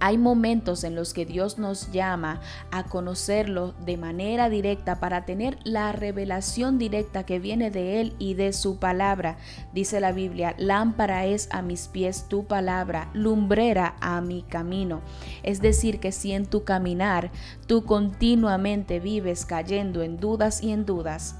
hay 0.00 0.18
momentos 0.18 0.84
en 0.84 0.94
los 0.94 1.14
que 1.14 1.24
Dios 1.24 1.58
nos 1.58 1.90
llama 1.90 2.40
a 2.70 2.84
conocerlo 2.84 3.74
de 3.84 3.96
manera 3.96 4.48
directa 4.48 5.00
para 5.00 5.24
tener 5.24 5.58
la 5.64 5.92
revelación 5.92 6.78
directa 6.78 7.24
que 7.24 7.38
viene 7.38 7.70
de 7.70 8.00
Él 8.00 8.14
y 8.18 8.34
de 8.34 8.52
su 8.52 8.78
palabra. 8.78 9.38
Dice 9.72 10.00
la 10.00 10.12
Biblia, 10.12 10.54
lámpara 10.58 11.26
es 11.26 11.48
a 11.50 11.62
mis 11.62 11.88
pies 11.88 12.26
tu 12.28 12.44
palabra, 12.44 13.10
lumbrera 13.14 13.96
a 14.00 14.20
mi 14.20 14.42
camino. 14.42 15.00
Es 15.42 15.60
decir, 15.60 16.00
que 16.00 16.12
si 16.12 16.32
en 16.32 16.46
tu 16.46 16.64
caminar 16.64 17.30
tú 17.66 17.84
continuamente 17.84 19.00
vives 19.00 19.46
cayendo 19.46 20.02
en 20.02 20.18
dudas 20.18 20.62
y 20.62 20.72
en 20.72 20.84
dudas, 20.84 21.36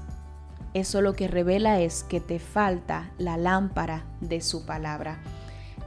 eso 0.73 1.01
lo 1.01 1.13
que 1.13 1.27
revela 1.27 1.79
es 1.79 2.03
que 2.03 2.19
te 2.19 2.39
falta 2.39 3.11
la 3.17 3.37
lámpara 3.37 4.05
de 4.21 4.41
su 4.41 4.65
palabra 4.65 5.19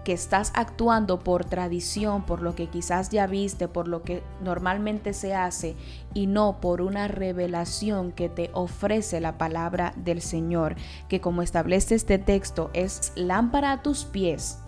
que 0.05 0.13
estás 0.13 0.53
actuando 0.55 1.21
por 1.21 1.45
tradición, 1.45 2.25
por 2.25 2.43
lo 2.43 2.55
que 2.55 2.69
quizás 2.69 3.11
ya 3.11 3.27
viste, 3.27 3.69
por 3.69 3.87
lo 3.87 4.03
que 4.03 4.23
normalmente 4.43 5.13
se 5.13 5.35
hace 5.35 5.77
y 6.15 6.27
no 6.27 6.61
por 6.61 6.81
una 6.81 7.07
revelación 7.09 8.13
que 8.13 8.29
te 8.29 8.51
ofrece 8.55 9.21
la 9.21 9.37
palabra 9.37 9.93
del 9.97 10.23
Señor, 10.23 10.77
que 11.09 11.21
como 11.21 11.43
establece 11.43 11.95
este 11.95 12.19
texto 12.19 12.71
es 12.73 13.13
lámpara 13.15 13.73
a 13.73 13.83
tus 13.83 14.05
pies, 14.05 14.59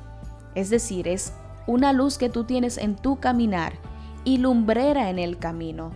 es 0.55 0.69
decir, 0.69 1.09
es 1.09 1.33
una 1.67 1.93
luz 1.93 2.19
que 2.19 2.29
tú 2.29 2.45
tienes 2.45 2.77
en 2.77 2.97
tu 2.97 3.19
caminar 3.19 3.75
y 4.25 4.39
lumbrera 4.39 5.11
en 5.11 5.19
el 5.19 5.39
camino. 5.39 5.91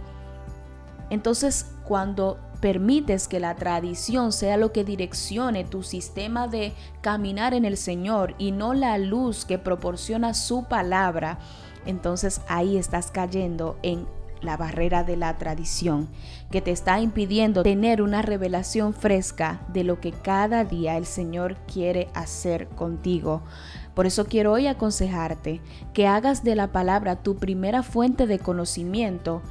Entonces, 1.11 1.73
cuando 1.85 2.39
permites 2.57 3.29
que 3.29 3.41
la 3.41 3.55
tradición 3.55 4.33
sea 4.33 4.57
lo 4.57 4.73
que 4.73 4.85
direccione 4.85 5.65
tu 5.65 5.83
sistema 5.83 6.49
de 6.49 6.73
caminar 7.01 7.55
en 7.55 7.65
el 7.65 7.77
Señor 7.77 8.35
y 8.39 8.53
no 8.53 8.75
la 8.75 8.99
luz 8.99 9.45
que 9.45 9.59
proporciona 9.59 10.35
su 10.35 10.65
palabra, 10.65 11.39
entonces 11.85 12.41
ahí 12.49 12.77
estás 12.77 13.11
cayendo 13.11 13.79
en 13.83 14.07
la 14.43 14.57
barrera 14.57 15.05
de 15.05 15.17
la 15.17 15.37
tradición, 15.39 16.09
que 16.51 16.61
te 16.61 16.71
está 16.71 17.01
impidiendo 17.01 17.63
tener 17.63 18.03
una 18.03 18.23
revelación 18.23 18.93
fresca 18.93 19.61
de 19.73 19.85
lo 19.85 20.01
que 20.01 20.13
cada 20.13 20.65
día 20.65 20.97
el 20.97 21.07
Señor 21.07 21.57
quiere 21.73 22.09
hacer 22.15 22.69
contigo. 22.69 23.43
Por 23.95 24.07
eso 24.07 24.27
quiero 24.27 24.53
hoy 24.53 24.67
aconsejarte 24.67 25.63
que 25.95 26.07
hagas 26.07 26.45
de 26.45 26.55
la 26.55 26.71
palabra 26.71 27.23
tu 27.23 27.37
primera 27.37 27.83
fuente 27.83 28.27
de 28.27 28.39
conocimiento 28.39 29.43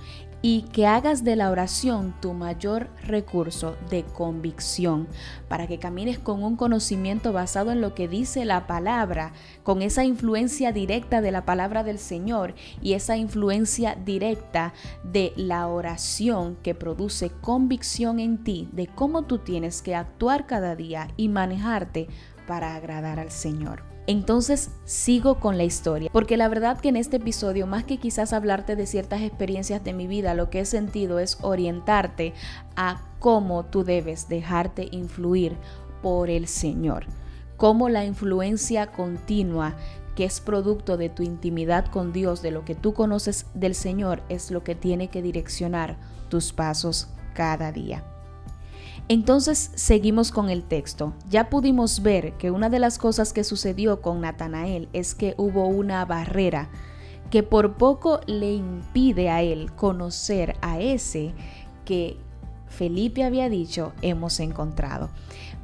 y 0.47 0.61
que 0.61 0.85
hagas 0.85 1.23
de 1.23 1.35
la 1.35 1.49
oración 1.49 2.13
tu 2.21 2.33
mayor 2.33 2.91
recurso 3.01 3.75
de 3.89 4.03
convicción, 4.03 5.07
para 5.47 5.65
que 5.65 5.79
camines 5.79 6.19
con 6.19 6.43
un 6.43 6.55
conocimiento 6.55 7.33
basado 7.33 7.71
en 7.71 7.81
lo 7.81 7.95
que 7.95 8.07
dice 8.07 8.45
la 8.45 8.67
palabra, 8.67 9.33
con 9.63 9.81
esa 9.81 10.05
influencia 10.05 10.71
directa 10.71 11.21
de 11.21 11.31
la 11.31 11.45
palabra 11.45 11.83
del 11.83 11.97
Señor 11.97 12.53
y 12.79 12.93
esa 12.93 13.17
influencia 13.17 13.95
directa 13.95 14.75
de 15.03 15.33
la 15.35 15.67
oración 15.67 16.57
que 16.61 16.75
produce 16.75 17.31
convicción 17.41 18.19
en 18.19 18.43
ti 18.43 18.69
de 18.71 18.85
cómo 18.85 19.23
tú 19.23 19.39
tienes 19.39 19.81
que 19.81 19.95
actuar 19.95 20.45
cada 20.45 20.75
día 20.75 21.07
y 21.17 21.27
manejarte 21.27 22.07
para 22.45 22.75
agradar 22.75 23.19
al 23.19 23.31
Señor. 23.31 23.94
Entonces 24.07 24.69
sigo 24.85 25.39
con 25.39 25.57
la 25.57 25.63
historia, 25.63 26.09
porque 26.11 26.37
la 26.37 26.47
verdad 26.47 26.79
que 26.79 26.89
en 26.89 26.95
este 26.95 27.17
episodio, 27.17 27.65
más 27.65 27.85
que 27.85 27.97
quizás 27.97 28.33
hablarte 28.33 28.75
de 28.75 28.85
ciertas 28.85 29.21
experiencias 29.21 29.83
de 29.83 29.93
mi 29.93 30.05
vida, 30.05 30.35
lo 30.35 30.49
que 30.49 30.59
he 30.59 30.65
sentido 30.65 31.17
es 31.19 31.39
orientarte 31.41 32.33
a 32.75 33.01
cómo 33.19 33.65
tú 33.65 33.83
debes 33.83 34.29
dejarte 34.29 34.87
influir 34.91 35.57
por 36.03 36.29
el 36.29 36.47
Señor, 36.47 37.05
cómo 37.57 37.89
la 37.89 38.05
influencia 38.05 38.91
continua 38.91 39.75
que 40.15 40.25
es 40.25 40.39
producto 40.39 40.97
de 40.97 41.09
tu 41.09 41.23
intimidad 41.23 41.87
con 41.87 42.13
Dios, 42.13 42.41
de 42.41 42.51
lo 42.51 42.63
que 42.63 42.75
tú 42.75 42.93
conoces 42.93 43.47
del 43.53 43.75
Señor, 43.75 44.23
es 44.29 44.49
lo 44.49 44.63
que 44.63 44.75
tiene 44.75 45.09
que 45.09 45.21
direccionar 45.21 45.97
tus 46.29 46.53
pasos 46.53 47.09
cada 47.33 47.71
día. 47.71 48.14
Entonces 49.07 49.71
seguimos 49.75 50.31
con 50.31 50.49
el 50.49 50.63
texto. 50.63 51.13
Ya 51.29 51.49
pudimos 51.49 52.01
ver 52.01 52.33
que 52.33 52.49
una 52.49 52.69
de 52.69 52.79
las 52.79 52.97
cosas 52.97 53.33
que 53.33 53.43
sucedió 53.43 54.01
con 54.01 54.21
Natanael 54.21 54.89
es 54.93 55.13
que 55.13 55.35
hubo 55.37 55.67
una 55.67 56.03
barrera 56.05 56.69
que 57.29 57.43
por 57.43 57.73
poco 57.75 58.19
le 58.25 58.53
impide 58.53 59.29
a 59.29 59.41
él 59.41 59.71
conocer 59.73 60.55
a 60.61 60.79
ese 60.79 61.33
que 61.83 62.17
Felipe 62.67 63.23
había 63.23 63.47
dicho 63.47 63.93
hemos 64.01 64.39
encontrado. 64.39 65.09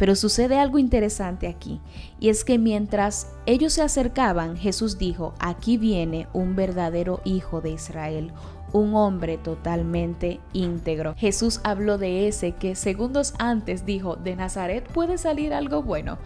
Pero 0.01 0.15
sucede 0.15 0.58
algo 0.58 0.79
interesante 0.79 1.48
aquí, 1.48 1.79
y 2.20 2.29
es 2.29 2.43
que 2.43 2.58
mientras 2.58 3.27
ellos 3.46 3.74
se 3.74 3.84
acercaban, 3.84 4.58
Jesús 4.58 4.98
dijo, 4.98 5.36
aquí 5.38 5.77
viene 5.77 6.27
un 6.34 6.55
verdadero 6.55 7.22
hijo 7.24 7.62
de 7.62 7.70
Israel, 7.70 8.34
un 8.74 8.96
hombre 8.96 9.38
totalmente 9.38 10.39
íntegro. 10.53 11.13
Jesús 11.20 11.62
habló 11.63 12.00
de 12.00 12.27
ese 12.27 12.53
que 12.53 12.74
segundos 12.74 13.36
antes 13.38 13.86
dijo, 13.86 14.15
de 14.15 14.36
Nazaret 14.36 14.91
puede 14.91 15.20
salir 15.20 15.53
algo 15.53 15.84
bueno. 15.84 16.17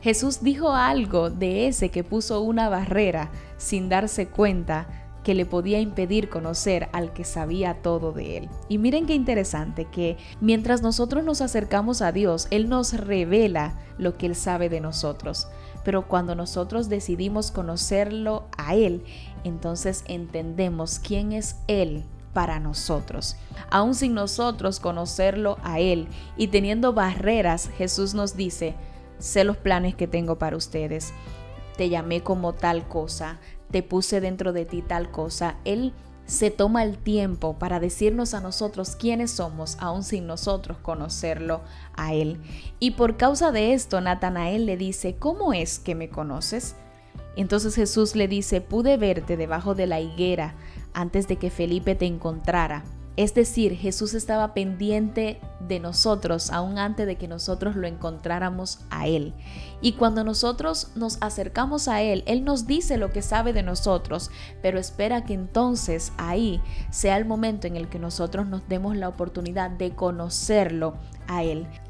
Jesús 0.00 0.42
dijo 0.42 0.72
algo 0.72 1.28
de 1.28 1.68
ese 1.68 1.90
que 1.90 2.04
puso 2.04 2.40
una 2.40 2.70
barrera 2.70 3.30
sin 3.58 3.90
darse 3.90 4.28
cuenta 4.28 5.07
que 5.28 5.34
le 5.34 5.44
podía 5.44 5.78
impedir 5.78 6.30
conocer 6.30 6.88
al 6.92 7.12
que 7.12 7.22
sabía 7.22 7.82
todo 7.82 8.12
de 8.12 8.38
él. 8.38 8.48
Y 8.70 8.78
miren 8.78 9.04
qué 9.04 9.12
interesante 9.12 9.84
que 9.84 10.16
mientras 10.40 10.80
nosotros 10.80 11.22
nos 11.22 11.42
acercamos 11.42 12.00
a 12.00 12.12
Dios, 12.12 12.48
Él 12.50 12.70
nos 12.70 12.94
revela 12.94 13.74
lo 13.98 14.16
que 14.16 14.24
Él 14.24 14.34
sabe 14.34 14.70
de 14.70 14.80
nosotros. 14.80 15.46
Pero 15.84 16.08
cuando 16.08 16.34
nosotros 16.34 16.88
decidimos 16.88 17.50
conocerlo 17.50 18.48
a 18.56 18.74
Él, 18.74 19.04
entonces 19.44 20.02
entendemos 20.08 20.98
quién 20.98 21.32
es 21.32 21.56
Él 21.66 22.06
para 22.32 22.58
nosotros. 22.58 23.36
Aún 23.70 23.94
sin 23.94 24.14
nosotros 24.14 24.80
conocerlo 24.80 25.58
a 25.62 25.78
Él 25.78 26.08
y 26.38 26.46
teniendo 26.46 26.94
barreras, 26.94 27.68
Jesús 27.76 28.14
nos 28.14 28.34
dice, 28.34 28.74
sé 29.18 29.44
los 29.44 29.58
planes 29.58 29.94
que 29.94 30.06
tengo 30.06 30.38
para 30.38 30.56
ustedes. 30.56 31.12
Te 31.76 31.90
llamé 31.90 32.22
como 32.22 32.54
tal 32.54 32.88
cosa, 32.88 33.38
te 33.70 33.82
puse 33.82 34.20
dentro 34.20 34.52
de 34.52 34.64
ti 34.64 34.82
tal 34.82 35.10
cosa. 35.10 35.56
Él 35.64 35.92
se 36.26 36.50
toma 36.50 36.82
el 36.84 36.98
tiempo 36.98 37.58
para 37.58 37.80
decirnos 37.80 38.34
a 38.34 38.40
nosotros 38.40 38.96
quiénes 38.96 39.30
somos, 39.30 39.78
aún 39.80 40.04
sin 40.04 40.26
nosotros 40.26 40.76
conocerlo 40.78 41.62
a 41.96 42.12
Él. 42.12 42.38
Y 42.80 42.92
por 42.92 43.16
causa 43.16 43.50
de 43.50 43.72
esto, 43.72 44.00
Natanael 44.00 44.66
le 44.66 44.76
dice, 44.76 45.16
¿cómo 45.16 45.54
es 45.54 45.78
que 45.78 45.94
me 45.94 46.10
conoces? 46.10 46.76
Entonces 47.34 47.74
Jesús 47.74 48.14
le 48.14 48.28
dice, 48.28 48.60
pude 48.60 48.96
verte 48.98 49.36
debajo 49.36 49.74
de 49.74 49.86
la 49.86 50.00
higuera 50.00 50.54
antes 50.92 51.28
de 51.28 51.36
que 51.36 51.50
Felipe 51.50 51.94
te 51.94 52.04
encontrara. 52.04 52.84
Es 53.18 53.34
decir, 53.34 53.74
Jesús 53.76 54.14
estaba 54.14 54.54
pendiente 54.54 55.40
de 55.58 55.80
nosotros 55.80 56.52
aún 56.52 56.78
antes 56.78 57.04
de 57.04 57.16
que 57.16 57.26
nosotros 57.26 57.74
lo 57.74 57.88
encontráramos 57.88 58.78
a 58.90 59.08
Él. 59.08 59.34
Y 59.80 59.94
cuando 59.94 60.22
nosotros 60.22 60.92
nos 60.94 61.18
acercamos 61.20 61.88
a 61.88 62.00
Él, 62.00 62.22
Él 62.28 62.44
nos 62.44 62.68
dice 62.68 62.96
lo 62.96 63.10
que 63.10 63.22
sabe 63.22 63.52
de 63.52 63.64
nosotros, 63.64 64.30
pero 64.62 64.78
espera 64.78 65.24
que 65.24 65.34
entonces 65.34 66.12
ahí 66.16 66.62
sea 66.92 67.16
el 67.16 67.24
momento 67.24 67.66
en 67.66 67.74
el 67.74 67.88
que 67.88 67.98
nosotros 67.98 68.46
nos 68.46 68.68
demos 68.68 68.96
la 68.96 69.08
oportunidad 69.08 69.68
de 69.68 69.96
conocerlo 69.96 70.94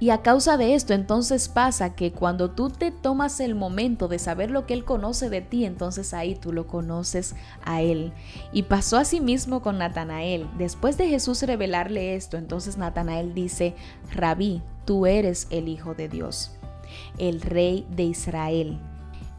Y 0.00 0.10
a 0.10 0.22
causa 0.22 0.56
de 0.56 0.74
esto, 0.74 0.94
entonces 0.94 1.48
pasa 1.48 1.94
que 1.94 2.10
cuando 2.12 2.50
tú 2.50 2.70
te 2.70 2.90
tomas 2.90 3.38
el 3.38 3.54
momento 3.54 4.08
de 4.08 4.18
saber 4.18 4.50
lo 4.50 4.66
que 4.66 4.74
Él 4.74 4.84
conoce 4.84 5.30
de 5.30 5.40
ti, 5.42 5.64
entonces 5.64 6.12
ahí 6.12 6.34
tú 6.34 6.52
lo 6.52 6.66
conoces 6.66 7.36
a 7.64 7.80
Él. 7.80 8.12
Y 8.52 8.64
pasó 8.64 8.96
así 8.96 9.20
mismo 9.20 9.62
con 9.62 9.78
Natanael. 9.78 10.48
Después 10.58 10.98
de 10.98 11.08
Jesús 11.08 11.42
revelarle 11.42 12.16
esto, 12.16 12.36
entonces 12.36 12.78
Natanael 12.78 13.32
dice, 13.32 13.74
Rabí, 14.12 14.60
tú 14.84 15.06
eres 15.06 15.46
el 15.50 15.68
Hijo 15.68 15.94
de 15.94 16.08
Dios, 16.08 16.50
el 17.18 17.40
Rey 17.40 17.86
de 17.94 18.04
Israel. 18.04 18.80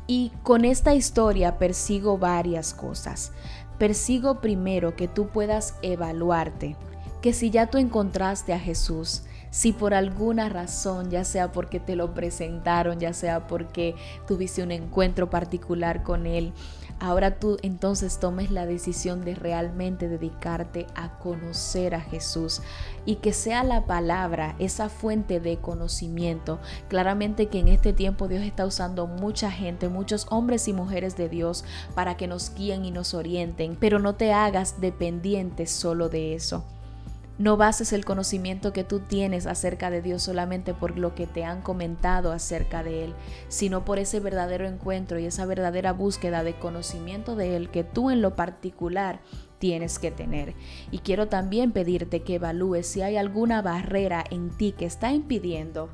Y 0.08 0.32
con 0.44 0.64
esta 0.64 0.96
historia 0.96 1.58
persigo 1.58 2.18
varias 2.18 2.74
cosas. 2.74 3.34
Persigo 3.78 4.40
primero 4.40 4.96
que 4.96 5.10
tú 5.10 5.28
puedas 5.28 5.76
evaluarte, 5.82 6.78
que 7.22 7.34
si 7.34 7.50
ya 7.50 7.68
tú 7.68 7.78
encontraste 7.78 8.54
a 8.54 8.60
Jesús, 8.60 9.24
si 9.50 9.74
por 9.74 9.94
alguna 9.94 10.50
razón, 10.50 11.10
ya 11.10 11.24
sea 11.24 11.52
porque 11.52 11.80
te 11.80 11.96
lo 11.96 12.14
presentaron, 12.14 13.00
ya 13.00 13.14
sea 13.14 13.48
porque 13.48 13.96
tuviste 14.28 14.64
un 14.64 14.72
encuentro 14.72 15.30
particular 15.30 16.04
con 16.04 16.28
Él, 16.28 16.54
ahora 17.00 17.40
tú 17.40 17.58
entonces 17.62 18.20
tomes 18.20 18.52
la 18.52 18.66
decisión 18.66 19.24
de 19.24 19.36
realmente 19.36 20.08
dedicarte 20.08 20.86
a 20.96 21.18
conocer 21.20 21.96
a 21.96 22.02
Jesús 22.02 22.62
y 23.06 23.16
que 23.16 23.34
sea 23.34 23.64
la 23.64 23.86
palabra 23.86 24.56
esa 24.60 24.90
fuente 24.90 25.40
de 25.40 25.58
conocimiento. 25.58 26.60
Claramente 26.88 27.48
que 27.48 27.60
en 27.60 27.70
este 27.70 27.94
tiempo 27.94 28.28
Dios 28.28 28.44
está 28.44 28.66
usando 28.66 29.08
mucha 29.08 29.50
gente, 29.50 29.90
muchos 29.90 30.28
hombres 30.30 30.68
y 30.68 30.74
mujeres 30.74 31.16
de 31.18 31.30
Dios 31.30 31.64
para 31.96 32.18
que 32.18 32.28
nos 32.28 32.54
guíen 32.54 32.86
y 32.86 32.92
nos 32.92 33.14
orienten, 33.14 33.78
pero 33.80 34.00
no 34.00 34.16
te 34.16 34.34
hagas 34.34 34.82
dependiente 34.82 35.66
solo 35.66 36.10
de 36.10 36.36
eso. 36.36 36.66
No 37.40 37.56
bases 37.56 37.94
el 37.94 38.04
conocimiento 38.04 38.74
que 38.74 38.84
tú 38.84 39.00
tienes 39.00 39.48
acerca 39.48 39.90
de 39.90 40.02
Dios 40.02 40.22
solamente 40.22 40.74
por 40.74 41.00
lo 41.00 41.16
que 41.16 41.26
te 41.26 41.46
han 41.46 41.62
comentado 41.62 42.34
acerca 42.34 42.84
de 42.84 43.06
Él, 43.06 43.14
sino 43.48 43.86
por 43.86 43.98
ese 43.98 44.20
verdadero 44.20 44.68
encuentro 44.68 45.20
y 45.20 45.26
esa 45.26 45.46
verdadera 45.46 45.94
búsqueda 45.94 46.44
de 46.44 46.60
conocimiento 46.60 47.38
de 47.38 47.56
Él 47.56 47.70
que 47.70 47.86
tú 47.86 48.10
en 48.10 48.22
lo 48.22 48.36
particular 48.36 49.22
tienes 49.58 50.00
que 50.00 50.12
tener. 50.12 50.54
Y 50.92 51.00
quiero 51.00 51.30
también 51.30 51.72
pedirte 51.72 52.24
que 52.24 52.36
evalúes 52.36 52.88
si 52.88 53.04
hay 53.04 53.16
alguna 53.16 53.62
barrera 53.62 54.22
en 54.30 54.50
ti 54.50 54.74
que 54.74 54.86
está 54.86 55.14
impidiendo 55.14 55.90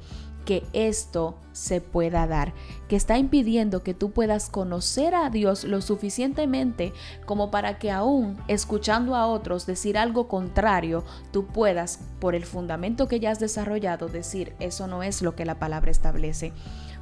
que 0.45 0.63
esto 0.73 1.35
se 1.51 1.81
pueda 1.81 2.27
dar, 2.27 2.53
que 2.87 2.95
está 2.95 3.17
impidiendo 3.17 3.81
que 3.83 3.93
tú 3.93 4.11
puedas 4.11 4.49
conocer 4.49 5.15
a 5.15 5.29
Dios 5.29 5.63
lo 5.63 5.81
suficientemente 5.81 6.93
como 7.25 7.49
para 7.49 7.79
que 7.79 7.91
aún 7.91 8.37
escuchando 8.47 9.15
a 9.15 9.27
otros 9.27 9.65
decir 9.65 9.97
algo 9.97 10.27
contrario, 10.27 11.03
tú 11.31 11.47
puedas, 11.47 11.99
por 12.19 12.35
el 12.35 12.45
fundamento 12.45 13.07
que 13.07 13.19
ya 13.19 13.31
has 13.31 13.39
desarrollado, 13.39 14.07
decir, 14.07 14.53
eso 14.59 14.87
no 14.87 15.03
es 15.03 15.21
lo 15.21 15.35
que 15.35 15.45
la 15.45 15.59
palabra 15.59 15.91
establece. 15.91 16.53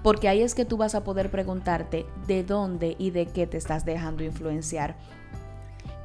Porque 0.04 0.28
ahí 0.28 0.42
es 0.42 0.54
que 0.54 0.66
tú 0.66 0.76
vas 0.76 0.96
a 0.96 1.04
poder 1.06 1.32
preguntarte 1.32 2.06
de 2.28 2.44
dónde 2.44 2.96
y 3.00 3.12
de 3.12 3.26
qué 3.26 3.48
te 3.48 3.58
estás 3.58 3.86
dejando 3.86 4.24
influenciar 4.24 4.98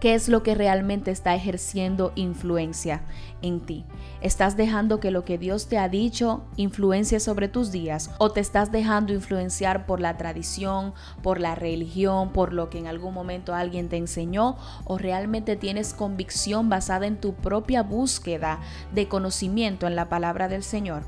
qué 0.01 0.15
es 0.15 0.29
lo 0.29 0.43
que 0.43 0.55
realmente 0.55 1.11
está 1.11 1.35
ejerciendo 1.35 2.13
influencia 2.15 3.03
en 3.43 3.61
ti. 3.61 3.85
¿Estás 4.21 4.57
dejando 4.57 5.01
que 5.01 5.11
lo 5.11 5.25
que 5.25 5.39
Dios 5.39 5.69
te 5.69 5.79
ha 5.79 5.89
dicho 5.89 6.45
influencie 6.57 7.21
sobre 7.21 7.49
tus 7.49 7.73
días 7.73 8.11
o 8.19 8.31
te 8.31 8.41
estás 8.41 8.71
dejando 8.73 9.13
influenciar 9.13 9.87
por 9.87 10.01
la 10.01 10.17
tradición, 10.17 10.95
por 11.23 11.41
la 11.41 11.55
religión, 11.55 12.33
por 12.33 12.53
lo 12.53 12.71
que 12.71 12.79
en 12.79 12.87
algún 12.87 13.15
momento 13.15 13.55
alguien 13.55 13.89
te 13.89 13.97
enseñó 13.97 14.57
o 14.85 14.99
realmente 14.99 15.57
tienes 15.57 15.95
convicción 15.95 16.69
basada 16.69 17.07
en 17.07 17.21
tu 17.21 17.35
propia 17.35 17.83
búsqueda 17.83 18.61
de 18.93 19.09
conocimiento 19.09 19.87
en 19.87 19.97
la 19.97 20.09
palabra 20.09 20.49
del 20.49 20.63
Señor? 20.63 21.03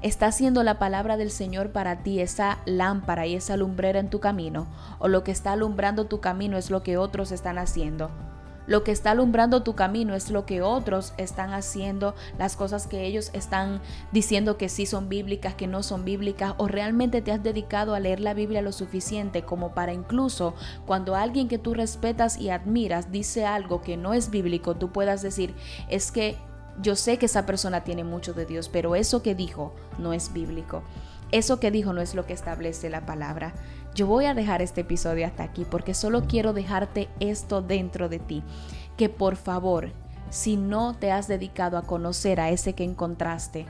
¿Está 0.00 0.30
siendo 0.30 0.62
la 0.62 0.78
palabra 0.78 1.16
del 1.16 1.32
Señor 1.32 1.72
para 1.72 2.04
ti 2.04 2.20
esa 2.20 2.58
lámpara 2.66 3.26
y 3.26 3.34
esa 3.34 3.56
lumbrera 3.56 3.98
en 3.98 4.10
tu 4.10 4.20
camino? 4.20 4.68
¿O 5.00 5.08
lo 5.08 5.24
que 5.24 5.32
está 5.32 5.52
alumbrando 5.52 6.06
tu 6.06 6.20
camino 6.20 6.56
es 6.56 6.70
lo 6.70 6.84
que 6.84 6.96
otros 6.96 7.32
están 7.32 7.58
haciendo? 7.58 8.27
Lo 8.68 8.84
que 8.84 8.92
está 8.92 9.12
alumbrando 9.12 9.62
tu 9.62 9.74
camino 9.74 10.14
es 10.14 10.30
lo 10.30 10.44
que 10.44 10.60
otros 10.60 11.14
están 11.16 11.54
haciendo, 11.54 12.14
las 12.38 12.54
cosas 12.54 12.86
que 12.86 13.06
ellos 13.06 13.30
están 13.32 13.80
diciendo 14.12 14.58
que 14.58 14.68
sí 14.68 14.84
son 14.84 15.08
bíblicas, 15.08 15.54
que 15.54 15.66
no 15.66 15.82
son 15.82 16.04
bíblicas, 16.04 16.52
o 16.58 16.68
realmente 16.68 17.22
te 17.22 17.32
has 17.32 17.42
dedicado 17.42 17.94
a 17.94 18.00
leer 18.00 18.20
la 18.20 18.34
Biblia 18.34 18.60
lo 18.60 18.72
suficiente 18.72 19.42
como 19.42 19.72
para 19.72 19.94
incluso 19.94 20.54
cuando 20.86 21.16
alguien 21.16 21.48
que 21.48 21.58
tú 21.58 21.72
respetas 21.72 22.36
y 22.38 22.50
admiras 22.50 23.10
dice 23.10 23.46
algo 23.46 23.80
que 23.80 23.96
no 23.96 24.12
es 24.12 24.30
bíblico, 24.30 24.76
tú 24.76 24.92
puedas 24.92 25.22
decir, 25.22 25.54
es 25.88 26.12
que 26.12 26.36
yo 26.82 26.94
sé 26.94 27.18
que 27.18 27.26
esa 27.26 27.46
persona 27.46 27.84
tiene 27.84 28.04
mucho 28.04 28.34
de 28.34 28.44
Dios, 28.44 28.68
pero 28.68 28.94
eso 28.94 29.22
que 29.22 29.34
dijo 29.34 29.72
no 29.98 30.12
es 30.12 30.32
bíblico. 30.32 30.82
Eso 31.30 31.60
que 31.60 31.70
dijo 31.70 31.92
no 31.92 32.00
es 32.00 32.14
lo 32.14 32.26
que 32.26 32.32
establece 32.32 32.88
la 32.88 33.04
palabra. 33.04 33.52
Yo 33.94 34.06
voy 34.06 34.24
a 34.24 34.34
dejar 34.34 34.62
este 34.62 34.82
episodio 34.82 35.26
hasta 35.26 35.42
aquí 35.42 35.66
porque 35.68 35.94
solo 35.94 36.24
quiero 36.24 36.52
dejarte 36.52 37.08
esto 37.20 37.62
dentro 37.62 38.08
de 38.08 38.18
ti. 38.18 38.42
Que 38.96 39.08
por 39.08 39.36
favor, 39.36 39.90
si 40.30 40.56
no 40.56 40.94
te 40.94 41.12
has 41.12 41.28
dedicado 41.28 41.78
a 41.78 41.82
conocer 41.82 42.40
a 42.40 42.50
ese 42.50 42.74
que 42.74 42.84
encontraste, 42.84 43.66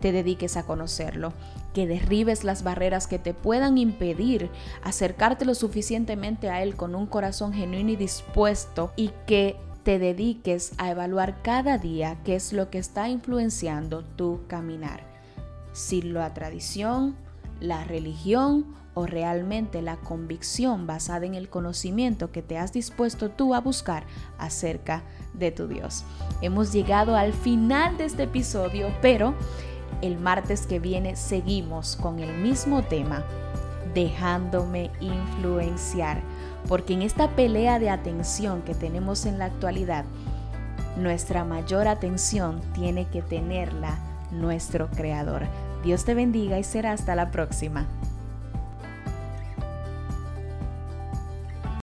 te 0.00 0.12
dediques 0.12 0.56
a 0.56 0.64
conocerlo, 0.64 1.32
que 1.74 1.86
derribes 1.86 2.44
las 2.44 2.62
barreras 2.62 3.06
que 3.06 3.18
te 3.18 3.34
puedan 3.34 3.78
impedir 3.78 4.50
acercarte 4.82 5.44
lo 5.44 5.54
suficientemente 5.54 6.50
a 6.50 6.62
Él 6.62 6.76
con 6.76 6.94
un 6.94 7.06
corazón 7.06 7.52
genuino 7.52 7.90
y 7.90 7.96
dispuesto 7.96 8.92
y 8.96 9.10
que 9.26 9.56
te 9.82 9.98
dediques 9.98 10.72
a 10.78 10.90
evaluar 10.90 11.42
cada 11.42 11.78
día 11.78 12.18
qué 12.24 12.36
es 12.36 12.52
lo 12.52 12.70
que 12.70 12.78
está 12.78 13.08
influenciando 13.08 14.04
tu 14.04 14.40
caminar. 14.46 15.07
Si 15.78 16.02
la 16.02 16.34
tradición, 16.34 17.14
la 17.60 17.84
religión 17.84 18.66
o 18.94 19.06
realmente 19.06 19.80
la 19.80 19.96
convicción 19.96 20.88
basada 20.88 21.24
en 21.24 21.36
el 21.36 21.48
conocimiento 21.48 22.32
que 22.32 22.42
te 22.42 22.58
has 22.58 22.72
dispuesto 22.72 23.30
tú 23.30 23.54
a 23.54 23.60
buscar 23.60 24.02
acerca 24.38 25.04
de 25.34 25.52
tu 25.52 25.68
Dios. 25.68 26.02
Hemos 26.42 26.72
llegado 26.72 27.14
al 27.14 27.32
final 27.32 27.96
de 27.96 28.06
este 28.06 28.24
episodio, 28.24 28.88
pero 29.00 29.36
el 30.02 30.18
martes 30.18 30.66
que 30.66 30.80
viene 30.80 31.14
seguimos 31.14 31.94
con 31.94 32.18
el 32.18 32.36
mismo 32.38 32.82
tema, 32.82 33.22
dejándome 33.94 34.90
influenciar 35.00 36.20
porque 36.66 36.94
en 36.94 37.02
esta 37.02 37.36
pelea 37.36 37.78
de 37.78 37.90
atención 37.90 38.62
que 38.62 38.74
tenemos 38.74 39.26
en 39.26 39.38
la 39.38 39.44
actualidad, 39.44 40.04
nuestra 40.96 41.44
mayor 41.44 41.86
atención 41.86 42.62
tiene 42.74 43.06
que 43.06 43.22
tenerla 43.22 43.96
nuestro 44.32 44.88
Creador. 44.88 45.46
Dios 45.82 46.04
te 46.04 46.14
bendiga 46.14 46.58
y 46.58 46.64
será 46.64 46.92
hasta 46.92 47.14
la 47.14 47.30
próxima. 47.30 47.86